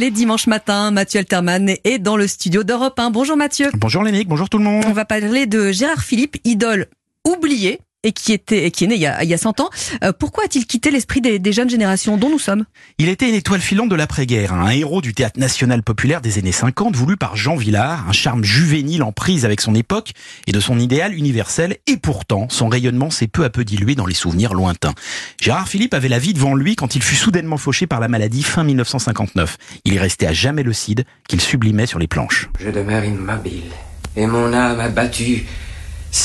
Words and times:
les 0.00 0.10
dimanches 0.10 0.46
matins. 0.46 0.90
Mathieu 0.90 1.20
Alterman 1.20 1.74
est 1.84 1.98
dans 1.98 2.16
le 2.16 2.26
studio 2.26 2.64
d'Europe 2.64 2.98
1. 2.98 3.10
Bonjour 3.10 3.36
Mathieu. 3.36 3.70
Bonjour 3.74 4.02
Lénique, 4.02 4.28
bonjour 4.28 4.48
tout 4.48 4.56
le 4.56 4.64
monde. 4.64 4.82
On 4.86 4.92
va 4.92 5.04
parler 5.04 5.44
de 5.44 5.72
Gérard 5.72 6.02
Philippe, 6.02 6.38
idole 6.44 6.86
oublié 7.28 7.80
et 8.02 8.12
qui 8.12 8.32
était 8.32 8.70
qui 8.70 8.84
est 8.84 8.86
né 8.86 8.94
il 8.94 9.00
y 9.00 9.06
a, 9.06 9.22
il 9.22 9.28
y 9.28 9.34
a 9.34 9.38
100 9.38 9.60
ans. 9.60 9.70
Euh, 10.02 10.12
pourquoi 10.18 10.44
a-t-il 10.44 10.66
quitté 10.66 10.90
l'esprit 10.90 11.20
des, 11.20 11.38
des, 11.38 11.52
jeunes 11.52 11.68
générations 11.68 12.16
dont 12.16 12.30
nous 12.30 12.38
sommes? 12.38 12.64
Il 12.98 13.08
était 13.08 13.28
une 13.28 13.34
étoile 13.34 13.60
filante 13.60 13.88
de 13.88 13.94
l'après-guerre, 13.94 14.54
un 14.54 14.70
héros 14.70 15.00
du 15.00 15.12
théâtre 15.12 15.38
national 15.38 15.82
populaire 15.82 16.20
des 16.20 16.38
années 16.38 16.52
50, 16.52 16.96
voulu 16.96 17.16
par 17.16 17.36
Jean 17.36 17.56
Villard, 17.56 18.08
un 18.08 18.12
charme 18.12 18.42
juvénile 18.42 19.02
en 19.02 19.12
prise 19.12 19.44
avec 19.44 19.60
son 19.60 19.74
époque 19.74 20.12
et 20.46 20.52
de 20.52 20.60
son 20.60 20.78
idéal 20.78 21.14
universel, 21.14 21.76
et 21.86 21.96
pourtant 21.96 22.46
son 22.48 22.68
rayonnement 22.68 23.10
s'est 23.10 23.26
peu 23.26 23.44
à 23.44 23.50
peu 23.50 23.64
dilué 23.64 23.94
dans 23.94 24.06
les 24.06 24.14
souvenirs 24.14 24.54
lointains. 24.54 24.94
Gérard 25.40 25.68
Philippe 25.68 25.94
avait 25.94 26.08
la 26.08 26.18
vie 26.18 26.32
devant 26.32 26.54
lui 26.54 26.76
quand 26.76 26.94
il 26.94 27.02
fut 27.02 27.16
soudainement 27.16 27.58
fauché 27.58 27.86
par 27.86 28.00
la 28.00 28.08
maladie 28.08 28.42
fin 28.42 28.64
1959. 28.64 29.58
Il 29.84 29.94
est 29.94 30.00
resté 30.00 30.26
à 30.26 30.32
jamais 30.32 30.62
le 30.62 30.72
cid 30.72 31.04
qu'il 31.28 31.40
sublimait 31.40 31.86
sur 31.86 31.98
les 31.98 32.08
planches. 32.08 32.48
Je 32.58 32.70
demeure 32.70 33.04
immobile, 33.04 33.70
et 34.16 34.26
mon 34.26 34.52
âme 34.52 34.80
abattue 34.80 35.46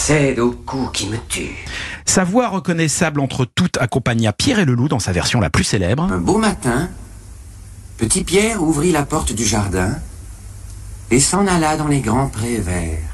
cède 0.00 0.38
au 0.38 0.50
coup 0.52 0.88
qui 0.92 1.08
me 1.08 1.18
tue. 1.28 1.54
Sa 2.06 2.24
voix 2.24 2.48
reconnaissable 2.48 3.20
entre 3.20 3.44
toutes 3.44 3.76
accompagna 3.78 4.32
Pierre 4.32 4.58
et 4.58 4.64
le 4.64 4.74
Loup 4.74 4.88
dans 4.88 4.98
sa 4.98 5.12
version 5.12 5.40
la 5.40 5.50
plus 5.50 5.64
célèbre. 5.64 6.04
Un 6.10 6.18
beau 6.18 6.38
matin, 6.38 6.88
Petit 7.98 8.24
Pierre 8.24 8.62
ouvrit 8.62 8.92
la 8.92 9.02
porte 9.02 9.34
du 9.34 9.44
jardin 9.44 9.94
et 11.10 11.20
s'en 11.20 11.46
alla 11.46 11.76
dans 11.76 11.86
les 11.86 12.00
grands 12.00 12.28
prés 12.28 12.56
verts. 12.56 13.10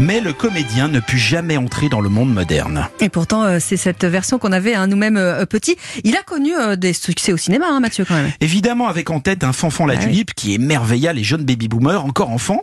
Mais 0.00 0.20
le 0.20 0.32
comédien 0.32 0.88
ne 0.88 0.98
put 0.98 1.18
jamais 1.18 1.58
entrer 1.58 1.90
dans 1.90 2.00
le 2.00 2.08
monde 2.08 2.32
moderne. 2.32 2.88
Et 3.00 3.10
pourtant, 3.10 3.44
euh, 3.44 3.58
c'est 3.60 3.76
cette 3.76 4.04
version 4.04 4.38
qu'on 4.38 4.50
avait 4.50 4.74
hein, 4.74 4.86
nous-mêmes 4.86 5.18
euh, 5.18 5.44
petits. 5.44 5.76
Il 6.04 6.16
a 6.16 6.22
connu 6.22 6.56
euh, 6.56 6.74
des 6.74 6.94
succès 6.94 7.34
au 7.34 7.36
cinéma, 7.36 7.66
hein, 7.68 7.80
Mathieu, 7.80 8.06
quand 8.06 8.14
même. 8.14 8.30
Évidemment, 8.40 8.88
avec 8.88 9.10
en 9.10 9.20
tête 9.20 9.44
un 9.44 9.52
fanfan 9.52 9.84
la 9.84 9.94
Ah 9.94 9.98
tulipe 9.98 10.32
qui 10.34 10.54
émerveilla 10.54 11.12
les 11.12 11.22
jeunes 11.22 11.44
baby-boomers 11.44 12.02
encore 12.02 12.30
enfants. 12.30 12.62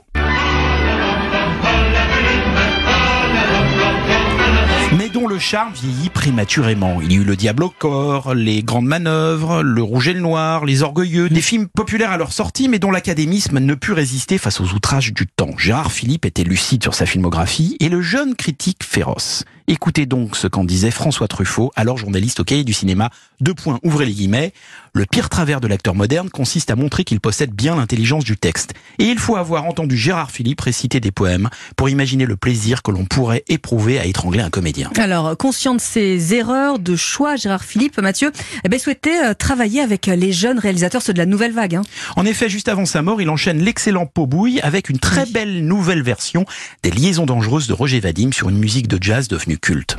Le 5.38 5.42
charme 5.42 5.72
vieillit 5.72 6.10
prématurément. 6.10 7.00
Il 7.00 7.12
y 7.12 7.16
eut 7.18 7.24
le 7.24 7.36
Diable 7.36 7.62
au 7.62 7.70
corps, 7.70 8.34
les 8.34 8.64
grandes 8.64 8.88
manœuvres, 8.88 9.62
le 9.62 9.84
Rouge 9.84 10.08
et 10.08 10.14
le 10.14 10.20
Noir, 10.20 10.66
les 10.66 10.82
Orgueilleux, 10.82 11.30
des 11.30 11.42
films 11.42 11.68
populaires 11.68 12.10
à 12.10 12.18
leur 12.18 12.34
sortie, 12.34 12.68
mais 12.68 12.80
dont 12.80 12.90
l'académisme 12.90 13.60
ne 13.60 13.76
put 13.76 13.92
résister 13.92 14.40
face 14.40 14.60
aux 14.60 14.74
outrages 14.74 15.14
du 15.14 15.28
temps. 15.28 15.56
Gérard 15.56 15.92
Philippe 15.92 16.26
était 16.26 16.44
lucide 16.44 16.82
sur 16.82 16.96
sa 16.96 17.06
filmographie 17.06 17.78
et 17.80 17.88
le 17.88 18.02
jeune 18.02 18.34
critique 18.34 18.84
féroce. 18.84 19.44
Écoutez 19.70 20.06
donc 20.06 20.38
ce 20.38 20.48
qu'en 20.48 20.64
disait 20.64 20.92
François 20.92 21.28
Truffaut, 21.28 21.74
alors 21.76 21.98
journaliste 21.98 22.40
au 22.40 22.46
cahier 22.46 22.64
du 22.64 22.72
cinéma. 22.72 23.10
Deux 23.42 23.54
points, 23.54 23.80
ouvrez 23.84 24.06
les 24.06 24.14
guillemets. 24.14 24.54
Le 24.94 25.06
pire 25.06 25.28
travers 25.28 25.60
de 25.60 25.68
l'acteur 25.68 25.94
moderne 25.94 26.30
consiste 26.30 26.72
à 26.72 26.78
montrer 26.78 27.04
qu'il 27.04 27.20
possède 27.20 27.52
bien 27.52 27.76
l'intelligence 27.76 28.24
du 28.24 28.38
texte. 28.38 28.74
Et 28.98 29.04
il 29.04 29.20
faut 29.20 29.36
avoir 29.36 29.66
entendu 29.66 29.98
Gérard 29.98 30.32
Philippe 30.32 30.62
réciter 30.62 31.02
des 31.02 31.12
poèmes 31.12 31.50
pour 31.76 31.90
imaginer 31.90 32.26
le 32.26 32.38
plaisir 32.38 32.82
que 32.82 32.92
l'on 32.92 33.04
pourrait 33.04 33.44
éprouver 33.50 34.00
à 34.00 34.06
étrangler 34.06 34.40
un 34.40 34.50
comédien. 34.50 34.90
Alors, 34.98 35.36
conscient 35.36 35.76
de 35.76 35.82
ses 35.82 36.34
erreurs 36.34 36.80
de 36.80 36.96
choix, 36.96 37.36
Gérard 37.36 37.66
Philippe, 37.66 38.00
Mathieu, 38.00 38.32
eh 38.64 38.70
ben, 38.70 38.80
souhaitait 38.80 39.22
euh, 39.22 39.34
travailler 39.34 39.82
avec 39.82 40.06
les 40.06 40.32
jeunes 40.32 40.60
réalisateurs, 40.60 41.02
ceux 41.02 41.14
de 41.14 41.20
la 41.20 41.26
nouvelle 41.26 41.52
vague. 41.52 41.76
Hein. 41.76 41.82
En 42.16 42.26
effet, 42.26 42.48
juste 42.48 42.70
avant 42.70 42.86
sa 42.86 43.02
mort, 43.02 43.22
il 43.22 43.30
enchaîne 43.30 43.62
l'excellent 43.62 44.06
Pobouille 44.06 44.62
avec 44.62 44.90
une 44.90 45.00
très 45.00 45.26
belle 45.26 45.68
nouvelle 45.68 46.04
version 46.04 46.46
des 46.84 46.90
Liaisons 46.90 47.26
dangereuses 47.26 47.68
de 47.68 47.74
Roger 47.74 48.00
Vadim 48.00 48.32
sur 48.32 48.48
une 48.48 48.58
musique 48.58 48.88
de 48.88 48.98
jazz 49.02 49.28
devenue 49.28 49.57
culte. 49.60 49.96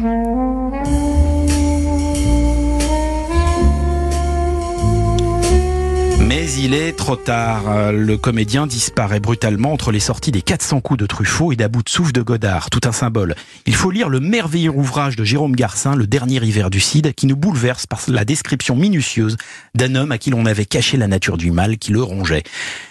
Mais 6.29 6.53
il 6.59 6.75
est 6.75 6.93
trop 6.93 7.17
tard. 7.17 7.91
Le 7.91 8.19
comédien 8.19 8.67
disparaît 8.67 9.19
brutalement 9.19 9.73
entre 9.73 9.91
les 9.91 9.99
sorties 9.99 10.31
des 10.31 10.43
400 10.43 10.83
coups 10.83 11.01
de 11.01 11.07
Truffaut 11.07 11.53
et 11.53 11.57
d'About 11.57 11.83
de 11.83 11.89
Souffle 11.89 12.13
de 12.13 12.21
Godard, 12.21 12.69
tout 12.69 12.83
un 12.85 12.93
symbole. 12.93 13.35
Il 13.65 13.75
faut 13.75 13.91
lire 13.91 14.11
le 14.11 14.21
merveilleux 14.21 14.71
ouvrage 14.71 15.17
de 15.17 15.25
Jérôme 15.25 15.57
Garcin, 15.57 15.97
Le 15.97 16.07
dernier 16.07 16.45
hiver 16.45 16.69
du 16.69 16.81
Cid, 16.81 17.15
qui 17.15 17.27
nous 17.27 17.35
bouleverse 17.35 17.87
par 17.87 18.03
la 18.09 18.27
description 18.27 18.77
minutieuse 18.77 19.39
d'un 19.75 19.95
homme 19.95 20.13
à 20.13 20.19
qui 20.19 20.29
l'on 20.29 20.45
avait 20.45 20.67
caché 20.67 20.99
la 20.99 21.07
nature 21.07 21.39
du 21.39 21.51
mal 21.51 21.79
qui 21.79 21.93
le 21.93 22.03
rongeait. 22.03 22.43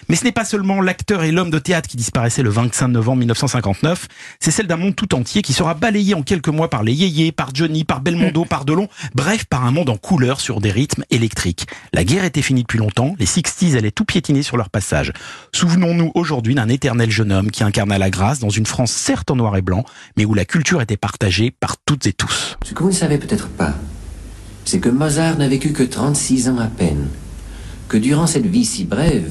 Mais 0.08 0.16
ce 0.16 0.24
n'est 0.24 0.32
pas 0.32 0.44
seulement 0.44 0.80
l'acteur 0.80 1.22
et 1.22 1.30
l'homme 1.30 1.50
de 1.50 1.60
théâtre 1.60 1.88
qui 1.88 1.96
disparaissaient 1.96 2.42
le 2.42 2.50
25 2.50 2.88
novembre 2.88 3.18
1959, 3.18 4.08
c'est 4.40 4.50
celle 4.50 4.66
d'un 4.66 4.78
monde 4.78 4.96
tout 4.96 5.14
entier 5.14 5.42
qui 5.42 5.52
sera 5.52 5.74
balayé 5.74 6.14
en 6.14 6.22
quelques 6.22 6.48
mois 6.48 6.70
par 6.70 6.82
les 6.82 6.92
yéyés, 6.92 7.30
par 7.30 7.54
Johnny, 7.54 7.84
par 7.84 8.00
Belmondo, 8.00 8.44
par 8.46 8.64
Delon, 8.64 8.88
bref, 9.14 9.44
par 9.44 9.64
un 9.64 9.70
monde 9.70 9.90
en 9.90 9.96
couleur 9.96 10.40
sur 10.40 10.60
des 10.60 10.72
rythmes 10.72 11.04
électriques. 11.10 11.68
La 11.92 12.02
guerre 12.02 12.24
était 12.24 12.42
finie 12.42 12.62
depuis 12.62 12.78
longtemps, 12.78 13.14
Sixties 13.28 13.76
allaient 13.76 13.90
tout 13.90 14.04
piétiner 14.04 14.42
sur 14.42 14.56
leur 14.56 14.70
passage. 14.70 15.12
Souvenons-nous 15.52 16.10
aujourd'hui 16.14 16.54
d'un 16.54 16.68
éternel 16.68 17.10
jeune 17.10 17.30
homme 17.30 17.50
qui 17.50 17.62
incarna 17.62 17.98
la 17.98 18.10
grâce 18.10 18.38
dans 18.38 18.48
une 18.48 18.66
France 18.66 18.90
certes 18.90 19.30
en 19.30 19.36
noir 19.36 19.56
et 19.56 19.62
blanc, 19.62 19.84
mais 20.16 20.24
où 20.24 20.34
la 20.34 20.44
culture 20.44 20.80
était 20.80 20.96
partagée 20.96 21.50
par 21.50 21.76
toutes 21.76 22.06
et 22.06 22.12
tous. 22.12 22.56
Ce 22.64 22.72
que 22.72 22.82
vous 22.82 22.88
ne 22.88 22.94
savez 22.94 23.18
peut-être 23.18 23.48
pas, 23.48 23.74
c'est 24.64 24.80
que 24.80 24.88
Mozart 24.88 25.38
n'a 25.38 25.46
vécu 25.46 25.72
que 25.72 25.82
36 25.82 26.48
ans 26.48 26.58
à 26.58 26.66
peine. 26.66 27.08
Que 27.88 27.98
durant 27.98 28.26
cette 28.26 28.46
vie 28.46 28.64
si 28.64 28.84
brève, 28.84 29.30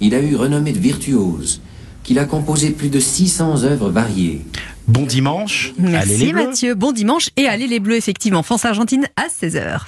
il 0.00 0.14
a 0.14 0.20
eu 0.20 0.36
renommée 0.36 0.72
de 0.72 0.78
virtuose, 0.78 1.62
qu'il 2.04 2.18
a 2.18 2.26
composé 2.26 2.70
plus 2.70 2.90
de 2.90 3.00
600 3.00 3.64
œuvres 3.64 3.90
variées. 3.90 4.44
Bon 4.86 5.04
dimanche, 5.04 5.74
allez 5.94 6.16
les 6.16 6.32
Bleus. 6.32 6.46
Mathieu, 6.46 6.74
bon 6.74 6.92
dimanche 6.92 7.28
et 7.36 7.46
allez 7.46 7.66
les 7.66 7.78
Bleus, 7.78 7.96
effectivement. 7.96 8.42
France-Argentine 8.42 9.06
à 9.16 9.26
16h. 9.28 9.80